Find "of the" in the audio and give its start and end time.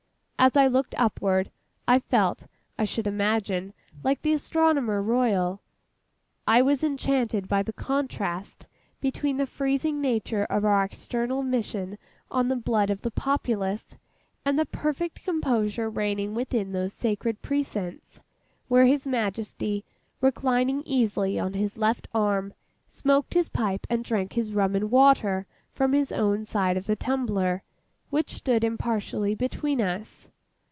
12.89-13.11, 26.77-26.95